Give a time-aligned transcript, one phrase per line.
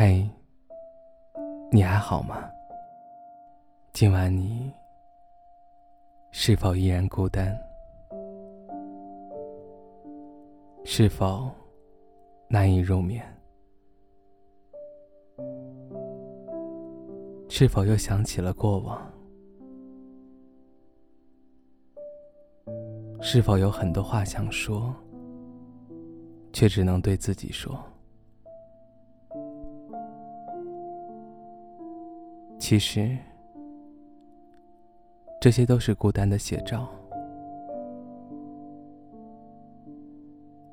[0.00, 0.24] 嘿，
[1.72, 2.48] 你还好吗？
[3.92, 4.70] 今晚你
[6.30, 7.52] 是否依然孤单？
[10.84, 11.50] 是否
[12.46, 13.24] 难以入眠？
[17.48, 19.04] 是否又想起了过往？
[23.20, 24.94] 是否有很多话想说，
[26.52, 27.76] 却只能对自己说？
[32.70, 33.16] 其实，
[35.40, 36.86] 这些都是孤单的写照。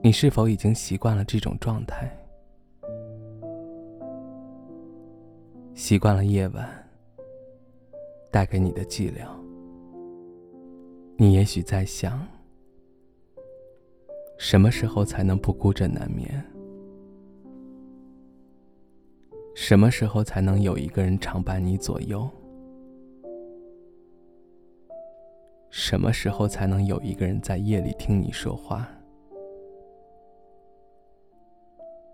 [0.00, 2.08] 你是否已经习惯了这种状态？
[5.74, 6.88] 习惯了夜晚
[8.30, 9.26] 带给你的寂寥？
[11.16, 12.24] 你也许在想，
[14.38, 16.32] 什么时候才能不孤枕难眠？
[19.54, 22.28] 什么时候才能有一个人常伴你左右？
[25.70, 28.88] 什么时候才能有一个人在夜里听你说话？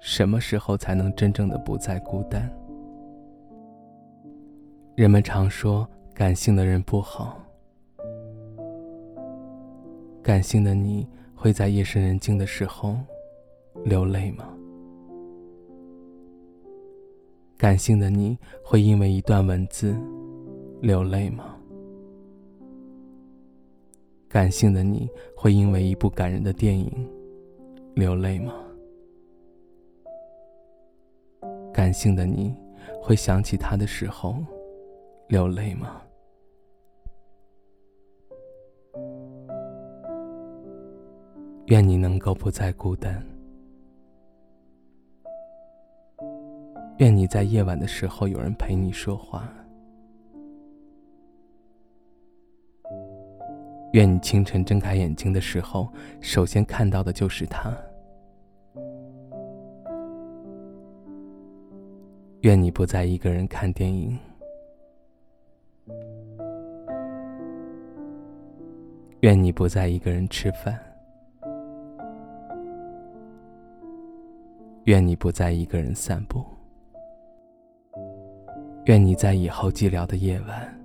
[0.00, 2.50] 什么时候才能真正的不再孤单？
[4.94, 7.38] 人们常说感性的人不好，
[10.22, 12.96] 感性的你会在夜深人静的时候
[13.84, 14.55] 流泪吗？
[17.58, 19.96] 感性的你会因为一段文字
[20.82, 21.56] 流泪吗？
[24.28, 26.90] 感性的你会因为一部感人的电影
[27.94, 28.52] 流泪吗？
[31.72, 32.54] 感性的你
[33.02, 34.36] 会想起他的时候
[35.28, 36.02] 流泪吗？
[41.68, 43.35] 愿你能够不再孤单。
[46.98, 49.52] 愿你在夜晚的时候有人陪你说话。
[53.92, 55.88] 愿你清晨睁开眼睛的时候，
[56.20, 57.70] 首先看到的就是他。
[62.40, 64.18] 愿你不再一个人看电影。
[69.20, 70.78] 愿你不再一个人吃饭。
[74.84, 76.44] 愿你不再一个人散步。
[78.86, 80.80] 愿你在以后寂寥的夜晚，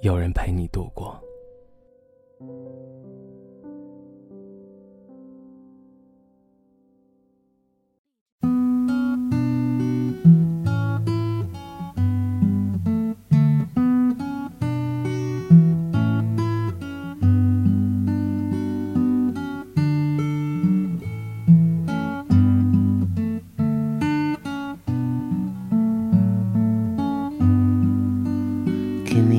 [0.00, 1.14] 有人陪你度过。